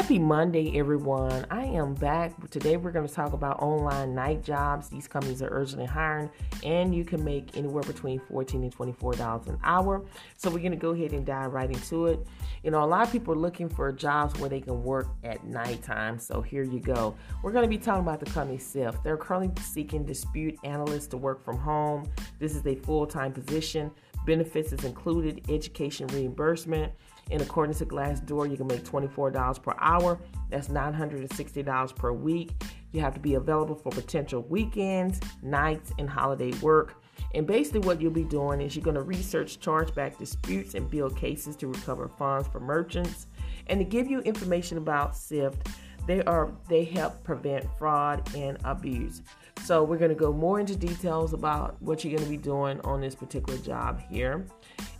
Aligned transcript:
Happy 0.00 0.18
Monday, 0.18 0.78
everyone. 0.78 1.44
I 1.50 1.66
am 1.66 1.92
back. 1.92 2.32
Today, 2.48 2.78
we're 2.78 2.90
going 2.90 3.06
to 3.06 3.14
talk 3.14 3.34
about 3.34 3.60
online 3.60 4.14
night 4.14 4.42
jobs. 4.42 4.88
These 4.88 5.06
companies 5.06 5.42
are 5.42 5.50
urgently 5.50 5.84
hiring, 5.84 6.30
and 6.64 6.94
you 6.94 7.04
can 7.04 7.22
make 7.22 7.54
anywhere 7.54 7.82
between 7.82 8.18
14 8.18 8.62
and 8.62 8.74
$24 8.74 9.46
an 9.48 9.58
hour. 9.62 10.02
So, 10.38 10.48
we're 10.48 10.60
going 10.60 10.70
to 10.70 10.78
go 10.78 10.92
ahead 10.92 11.12
and 11.12 11.26
dive 11.26 11.52
right 11.52 11.68
into 11.68 12.06
it. 12.06 12.26
You 12.64 12.70
know, 12.70 12.82
a 12.82 12.86
lot 12.86 13.06
of 13.06 13.12
people 13.12 13.34
are 13.34 13.36
looking 13.36 13.68
for 13.68 13.92
jobs 13.92 14.40
where 14.40 14.48
they 14.48 14.62
can 14.62 14.82
work 14.82 15.06
at 15.22 15.44
nighttime. 15.44 16.18
So, 16.18 16.40
here 16.40 16.62
you 16.62 16.80
go. 16.80 17.14
We're 17.42 17.52
going 17.52 17.64
to 17.64 17.68
be 17.68 17.76
talking 17.78 18.02
about 18.02 18.20
the 18.20 18.30
company 18.30 18.56
SIFT. 18.56 19.04
They're 19.04 19.18
currently 19.18 19.52
seeking 19.62 20.06
dispute 20.06 20.58
analysts 20.64 21.08
to 21.08 21.18
work 21.18 21.44
from 21.44 21.58
home. 21.58 22.10
This 22.38 22.56
is 22.56 22.66
a 22.66 22.74
full 22.74 23.06
time 23.06 23.34
position. 23.34 23.90
Benefits 24.24 24.72
is 24.72 24.84
included 24.84 25.44
education 25.50 26.06
reimbursement. 26.06 26.90
In 27.30 27.40
accordance 27.40 27.78
to 27.78 27.86
Glassdoor, 27.86 28.50
you 28.50 28.56
can 28.56 28.66
make 28.66 28.84
$24 28.84 29.62
per 29.62 29.74
hour. 29.78 30.18
That's 30.50 30.68
$960 30.68 31.96
per 31.96 32.12
week. 32.12 32.50
You 32.92 33.00
have 33.00 33.14
to 33.14 33.20
be 33.20 33.34
available 33.34 33.76
for 33.76 33.90
potential 33.90 34.42
weekends, 34.48 35.20
nights, 35.42 35.92
and 35.98 36.10
holiday 36.10 36.52
work. 36.60 37.00
And 37.34 37.46
basically, 37.46 37.80
what 37.80 38.00
you'll 38.00 38.10
be 38.10 38.24
doing 38.24 38.60
is 38.60 38.74
you're 38.74 38.84
going 38.84 38.96
to 38.96 39.02
research 39.02 39.60
chargeback 39.60 40.18
disputes 40.18 40.74
and 40.74 40.90
build 40.90 41.16
cases 41.16 41.54
to 41.56 41.68
recover 41.68 42.08
funds 42.08 42.48
for 42.48 42.58
merchants. 42.58 43.28
And 43.68 43.78
to 43.78 43.84
give 43.84 44.10
you 44.10 44.20
information 44.20 44.78
about 44.78 45.16
SIFT, 45.16 45.68
they 46.06 46.22
are 46.24 46.50
they 46.68 46.84
help 46.84 47.22
prevent 47.22 47.66
fraud 47.78 48.28
and 48.34 48.58
abuse. 48.64 49.22
So 49.64 49.84
we're 49.84 49.98
going 49.98 50.10
to 50.10 50.16
go 50.16 50.32
more 50.32 50.58
into 50.58 50.74
details 50.74 51.32
about 51.32 51.80
what 51.80 52.04
you're 52.04 52.16
going 52.16 52.24
to 52.24 52.30
be 52.30 52.36
doing 52.36 52.80
on 52.80 53.00
this 53.00 53.14
particular 53.14 53.58
job 53.58 54.00
here. 54.10 54.46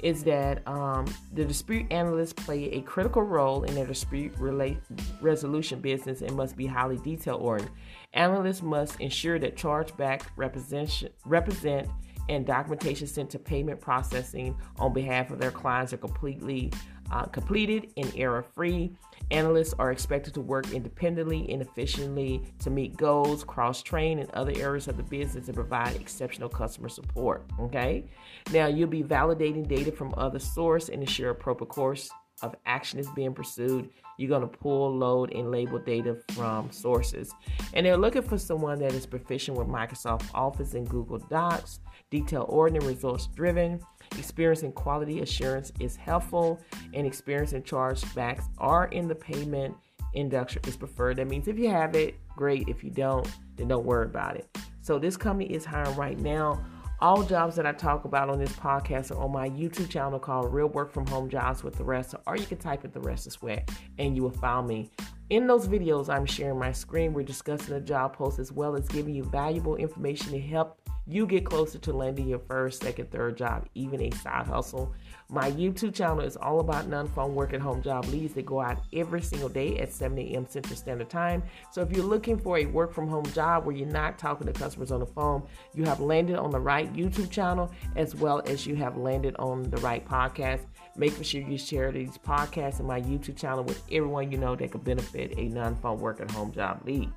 Is 0.00 0.22
that 0.24 0.66
um, 0.68 1.06
the 1.32 1.44
dispute 1.44 1.90
analysts 1.90 2.32
play 2.32 2.70
a 2.72 2.82
critical 2.82 3.22
role 3.22 3.64
in 3.64 3.74
their 3.74 3.86
dispute 3.86 4.32
relate, 4.38 4.78
resolution 5.20 5.80
business 5.80 6.22
and 6.22 6.36
must 6.36 6.56
be 6.56 6.66
highly 6.66 6.98
detail 6.98 7.36
oriented. 7.36 7.72
Analysts 8.12 8.62
must 8.62 9.00
ensure 9.00 9.38
that 9.38 9.56
chargeback 9.56 10.22
represent, 10.36 11.04
represent 11.24 11.88
and 12.28 12.46
documentation 12.46 13.06
sent 13.06 13.30
to 13.30 13.38
payment 13.38 13.80
processing 13.80 14.56
on 14.78 14.92
behalf 14.92 15.30
of 15.30 15.38
their 15.38 15.50
clients 15.50 15.92
are 15.92 15.98
completely 15.98 16.70
uh, 17.10 17.24
completed 17.24 17.92
and 17.96 18.12
error 18.16 18.42
free. 18.42 18.92
Analysts 19.30 19.74
are 19.78 19.90
expected 19.90 20.34
to 20.34 20.40
work 20.40 20.72
independently 20.72 21.50
and 21.50 21.60
efficiently 21.60 22.42
to 22.60 22.70
meet 22.70 22.96
goals, 22.96 23.44
cross 23.44 23.82
train 23.82 24.18
in 24.18 24.28
other 24.32 24.52
areas 24.56 24.88
of 24.88 24.96
the 24.96 25.02
business, 25.02 25.48
and 25.48 25.54
provide 25.54 25.96
exceptional 25.96 26.48
customer 26.48 26.88
support. 26.88 27.44
Okay, 27.60 28.04
now 28.52 28.66
you'll 28.66 28.88
be 28.88 29.02
validating 29.02 29.68
data 29.68 29.92
from 29.92 30.14
other 30.16 30.38
sources 30.38 30.88
and 30.88 31.02
ensure 31.02 31.30
appropriate 31.30 31.68
course 31.68 32.10
of 32.42 32.54
action 32.66 32.98
is 32.98 33.08
being 33.10 33.34
pursued. 33.34 33.90
You're 34.16 34.28
going 34.28 34.48
to 34.48 34.58
pull, 34.58 34.96
load, 34.96 35.32
and 35.32 35.50
label 35.50 35.78
data 35.78 36.16
from 36.32 36.70
sources. 36.70 37.32
And 37.74 37.86
they're 37.86 37.96
looking 37.96 38.22
for 38.22 38.38
someone 38.38 38.78
that 38.80 38.92
is 38.92 39.06
proficient 39.06 39.56
with 39.56 39.68
Microsoft 39.68 40.28
Office 40.34 40.74
and 40.74 40.88
Google 40.88 41.18
Docs, 41.18 41.80
detail 42.10 42.46
oriented, 42.48 42.84
results 42.84 43.28
driven. 43.34 43.80
Experience 44.16 44.62
in 44.62 44.72
quality 44.72 45.20
assurance 45.20 45.72
is 45.80 45.94
helpful, 45.94 46.60
and 46.94 47.06
experience 47.06 47.52
in 47.52 47.62
chargebacks 47.62 48.44
are 48.58 48.86
in 48.86 49.06
the 49.06 49.14
payment 49.14 49.74
induction 50.14 50.62
is 50.66 50.76
preferred. 50.76 51.16
That 51.16 51.28
means 51.28 51.48
if 51.48 51.58
you 51.58 51.68
have 51.68 51.94
it, 51.94 52.14
great. 52.36 52.68
If 52.68 52.82
you 52.82 52.90
don't, 52.90 53.28
then 53.56 53.68
don't 53.68 53.84
worry 53.84 54.06
about 54.06 54.36
it. 54.36 54.48
So 54.80 54.98
this 54.98 55.16
company 55.16 55.52
is 55.52 55.64
hiring 55.64 55.96
right 55.96 56.18
now. 56.18 56.64
All 57.00 57.22
jobs 57.22 57.54
that 57.54 57.64
I 57.64 57.70
talk 57.70 58.06
about 58.06 58.28
on 58.28 58.40
this 58.40 58.50
podcast 58.54 59.12
are 59.12 59.22
on 59.22 59.30
my 59.30 59.48
YouTube 59.48 59.88
channel 59.88 60.18
called 60.18 60.52
Real 60.52 60.66
Work 60.66 60.92
From 60.92 61.06
Home 61.06 61.30
Jobs 61.30 61.62
with 61.62 61.76
the 61.76 61.84
Rest, 61.84 62.16
or 62.26 62.36
you 62.36 62.44
can 62.44 62.58
type 62.58 62.84
in 62.84 62.90
the 62.90 62.98
rest 62.98 63.28
is 63.28 63.40
wet 63.40 63.70
and 63.98 64.16
you 64.16 64.24
will 64.24 64.32
find 64.32 64.66
me. 64.66 64.90
In 65.30 65.46
those 65.46 65.68
videos, 65.68 66.08
I'm 66.08 66.26
sharing 66.26 66.58
my 66.58 66.72
screen. 66.72 67.12
We're 67.12 67.22
discussing 67.22 67.72
the 67.72 67.80
job 67.80 68.14
post 68.14 68.40
as 68.40 68.50
well 68.50 68.74
as 68.74 68.88
giving 68.88 69.14
you 69.14 69.22
valuable 69.22 69.76
information 69.76 70.32
to 70.32 70.40
help 70.40 70.80
you 71.08 71.26
get 71.26 71.46
closer 71.46 71.78
to 71.78 71.92
landing 71.92 72.28
your 72.28 72.38
first, 72.38 72.82
second, 72.82 73.10
third 73.10 73.38
job, 73.38 73.66
even 73.74 74.02
a 74.02 74.10
side 74.10 74.46
hustle. 74.46 74.92
My 75.30 75.50
YouTube 75.50 75.94
channel 75.94 76.20
is 76.20 76.36
all 76.36 76.60
about 76.60 76.88
non 76.88 77.08
phone 77.08 77.34
work 77.34 77.54
at 77.54 77.60
home 77.62 77.82
job 77.82 78.04
leads 78.06 78.34
that 78.34 78.44
go 78.44 78.60
out 78.60 78.82
every 78.92 79.22
single 79.22 79.48
day 79.48 79.78
at 79.78 79.90
7 79.90 80.18
a.m. 80.18 80.46
Central 80.46 80.76
Standard 80.76 81.08
Time. 81.08 81.42
So 81.70 81.80
if 81.80 81.90
you're 81.90 82.04
looking 82.04 82.38
for 82.38 82.58
a 82.58 82.66
work 82.66 82.92
from 82.92 83.08
home 83.08 83.24
job 83.32 83.64
where 83.64 83.74
you're 83.74 83.88
not 83.88 84.18
talking 84.18 84.46
to 84.46 84.52
customers 84.52 84.92
on 84.92 85.00
the 85.00 85.06
phone, 85.06 85.42
you 85.74 85.84
have 85.84 86.00
landed 86.00 86.36
on 86.36 86.50
the 86.50 86.60
right 86.60 86.92
YouTube 86.92 87.30
channel 87.30 87.70
as 87.96 88.14
well 88.14 88.42
as 88.46 88.66
you 88.66 88.74
have 88.76 88.98
landed 88.98 89.34
on 89.38 89.62
the 89.70 89.78
right 89.78 90.06
podcast. 90.06 90.66
Make 90.94 91.22
sure 91.24 91.40
you 91.40 91.56
share 91.56 91.90
these 91.90 92.18
podcasts 92.18 92.80
and 92.80 92.88
my 92.88 93.00
YouTube 93.00 93.36
channel 93.36 93.64
with 93.64 93.82
everyone 93.90 94.30
you 94.30 94.36
know 94.36 94.56
that 94.56 94.72
could 94.72 94.84
benefit 94.84 95.38
a 95.38 95.48
non 95.48 95.74
phone 95.76 96.00
work 96.00 96.20
at 96.20 96.30
home 96.30 96.52
job 96.52 96.82
lead. 96.84 97.10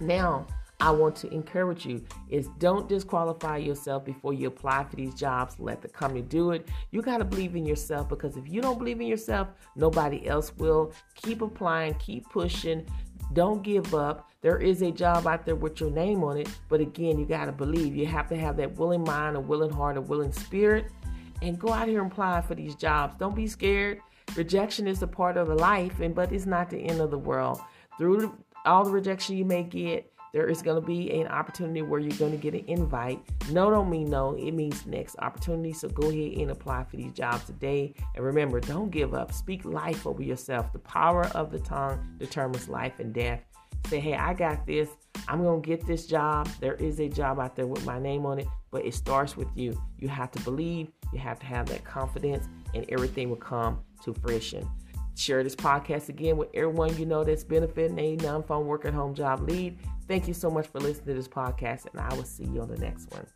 Now, 0.00 0.46
I 0.80 0.92
want 0.92 1.16
to 1.16 1.32
encourage 1.32 1.86
you 1.86 2.04
is 2.28 2.48
don't 2.58 2.88
disqualify 2.88 3.56
yourself 3.56 4.04
before 4.04 4.32
you 4.32 4.46
apply 4.46 4.84
for 4.84 4.94
these 4.94 5.12
jobs. 5.14 5.56
Let 5.58 5.82
the 5.82 5.88
company 5.88 6.22
do 6.22 6.52
it. 6.52 6.68
You 6.92 7.02
got 7.02 7.18
to 7.18 7.24
believe 7.24 7.56
in 7.56 7.66
yourself 7.66 8.08
because 8.08 8.36
if 8.36 8.48
you 8.48 8.60
don't 8.60 8.78
believe 8.78 9.00
in 9.00 9.08
yourself, 9.08 9.48
nobody 9.74 10.28
else 10.28 10.54
will. 10.56 10.92
Keep 11.16 11.42
applying, 11.42 11.94
keep 11.94 12.28
pushing. 12.30 12.86
Don't 13.32 13.62
give 13.62 13.92
up. 13.92 14.30
There 14.40 14.58
is 14.58 14.82
a 14.82 14.92
job 14.92 15.26
out 15.26 15.44
there 15.44 15.56
with 15.56 15.80
your 15.80 15.90
name 15.90 16.22
on 16.22 16.38
it, 16.38 16.48
but 16.68 16.80
again, 16.80 17.18
you 17.18 17.26
got 17.26 17.46
to 17.46 17.52
believe. 17.52 17.96
You 17.96 18.06
have 18.06 18.28
to 18.28 18.36
have 18.36 18.56
that 18.58 18.76
willing 18.76 19.02
mind, 19.02 19.36
a 19.36 19.40
willing 19.40 19.72
heart, 19.72 19.96
a 19.96 20.00
willing 20.00 20.32
spirit, 20.32 20.86
and 21.42 21.58
go 21.58 21.72
out 21.72 21.88
here 21.88 22.02
and 22.02 22.12
apply 22.12 22.40
for 22.42 22.54
these 22.54 22.76
jobs. 22.76 23.16
Don't 23.18 23.34
be 23.34 23.48
scared. 23.48 24.00
Rejection 24.36 24.86
is 24.86 25.02
a 25.02 25.08
part 25.08 25.36
of 25.36 25.48
the 25.48 25.56
life, 25.56 25.98
and 25.98 26.14
but 26.14 26.30
it's 26.32 26.46
not 26.46 26.70
the 26.70 26.78
end 26.78 27.00
of 27.00 27.10
the 27.10 27.18
world. 27.18 27.60
Through 27.98 28.38
all 28.64 28.84
the 28.84 28.92
rejection 28.92 29.36
you 29.36 29.44
may 29.44 29.64
get, 29.64 30.12
there 30.32 30.46
is 30.48 30.62
going 30.62 30.80
to 30.80 30.86
be 30.86 31.10
an 31.20 31.28
opportunity 31.28 31.82
where 31.82 32.00
you're 32.00 32.16
going 32.18 32.32
to 32.32 32.38
get 32.38 32.54
an 32.54 32.64
invite. 32.66 33.20
No 33.50 33.70
don't 33.70 33.90
mean 33.90 34.10
no, 34.10 34.34
it 34.34 34.52
means 34.52 34.86
next 34.86 35.16
opportunity. 35.20 35.72
So 35.72 35.88
go 35.88 36.08
ahead 36.08 36.38
and 36.38 36.50
apply 36.50 36.84
for 36.84 36.96
these 36.96 37.12
jobs 37.12 37.44
today. 37.44 37.94
And 38.14 38.24
remember, 38.24 38.60
don't 38.60 38.90
give 38.90 39.14
up. 39.14 39.32
Speak 39.32 39.64
life 39.64 40.06
over 40.06 40.22
yourself. 40.22 40.72
The 40.72 40.78
power 40.80 41.26
of 41.28 41.50
the 41.50 41.58
tongue 41.60 42.16
determines 42.18 42.68
life 42.68 42.98
and 42.98 43.12
death. 43.12 43.40
Say, 43.88 44.00
hey, 44.00 44.14
I 44.14 44.34
got 44.34 44.66
this. 44.66 44.90
I'm 45.28 45.42
going 45.42 45.62
to 45.62 45.66
get 45.66 45.86
this 45.86 46.06
job. 46.06 46.48
There 46.60 46.74
is 46.74 47.00
a 47.00 47.08
job 47.08 47.40
out 47.40 47.56
there 47.56 47.66
with 47.66 47.84
my 47.86 47.98
name 47.98 48.26
on 48.26 48.38
it, 48.38 48.46
but 48.70 48.84
it 48.84 48.94
starts 48.94 49.36
with 49.36 49.48
you. 49.54 49.80
You 49.98 50.08
have 50.08 50.30
to 50.32 50.40
believe, 50.40 50.90
you 51.12 51.18
have 51.18 51.38
to 51.40 51.46
have 51.46 51.66
that 51.66 51.84
confidence, 51.84 52.48
and 52.74 52.84
everything 52.90 53.30
will 53.30 53.36
come 53.36 53.80
to 54.04 54.12
fruition. 54.14 54.68
Share 55.18 55.42
this 55.42 55.56
podcast 55.56 56.08
again 56.10 56.36
with 56.36 56.48
everyone 56.54 56.96
you 56.96 57.04
know 57.04 57.24
that's 57.24 57.42
benefiting 57.42 57.98
a 57.98 58.14
non 58.14 58.44
phone 58.44 58.66
work 58.68 58.84
at 58.84 58.94
home 58.94 59.14
job 59.14 59.40
lead. 59.40 59.76
Thank 60.06 60.28
you 60.28 60.32
so 60.32 60.48
much 60.48 60.68
for 60.68 60.78
listening 60.78 61.06
to 61.06 61.14
this 61.14 61.26
podcast, 61.26 61.86
and 61.90 62.00
I 62.00 62.14
will 62.14 62.22
see 62.22 62.44
you 62.44 62.62
on 62.62 62.68
the 62.68 62.78
next 62.78 63.10
one. 63.10 63.26